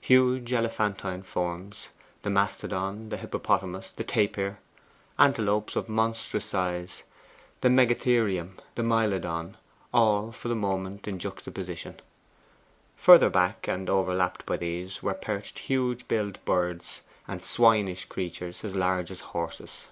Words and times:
Huge 0.00 0.52
elephantine 0.52 1.24
forms, 1.24 1.88
the 2.22 2.30
mastodon, 2.30 3.08
the 3.08 3.16
hippopotamus, 3.16 3.90
the 3.90 4.04
tapir, 4.04 4.60
antelopes 5.18 5.74
of 5.74 5.88
monstrous 5.88 6.44
size, 6.44 7.02
the 7.62 7.68
megatherium, 7.68 8.50
and 8.58 8.60
the 8.76 8.84
myledon 8.84 9.56
all, 9.92 10.30
for 10.30 10.46
the 10.46 10.54
moment, 10.54 11.08
in 11.08 11.18
juxtaposition. 11.18 11.98
Further 12.96 13.28
back, 13.28 13.66
and 13.66 13.90
overlapped 13.90 14.46
by 14.46 14.56
these, 14.56 15.02
were 15.02 15.14
perched 15.14 15.58
huge 15.58 16.06
billed 16.06 16.38
birds 16.44 17.02
and 17.26 17.42
swinish 17.42 18.04
creatures 18.04 18.62
as 18.62 18.76
large 18.76 19.10
as 19.10 19.18
horses. 19.34 19.88